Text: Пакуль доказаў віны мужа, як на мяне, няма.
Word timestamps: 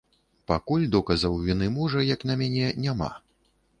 Пакуль 0.51 0.85
доказаў 0.95 1.37
віны 1.49 1.69
мужа, 1.75 2.01
як 2.13 2.25
на 2.31 2.39
мяне, 2.43 2.67
няма. 2.87 3.11